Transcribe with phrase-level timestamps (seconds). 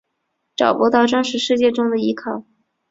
[0.55, 2.43] 找不到真实世界中的依靠